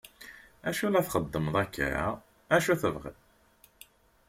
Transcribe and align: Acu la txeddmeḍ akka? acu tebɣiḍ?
Acu 0.67 0.87
la 0.91 1.01
txeddmeḍ 1.07 1.55
akka? 1.63 1.89
acu 2.55 2.73
tebɣiḍ? 2.81 3.17